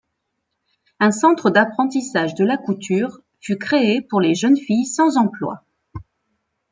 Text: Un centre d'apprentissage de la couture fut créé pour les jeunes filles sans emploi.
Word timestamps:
Un 0.99 1.11
centre 1.11 1.51
d'apprentissage 1.51 2.33
de 2.33 2.43
la 2.43 2.57
couture 2.57 3.19
fut 3.39 3.59
créé 3.59 4.01
pour 4.01 4.19
les 4.19 4.33
jeunes 4.33 4.57
filles 4.57 4.87
sans 4.87 5.15
emploi. 5.17 5.63